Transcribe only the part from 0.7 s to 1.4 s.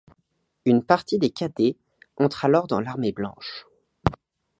partie des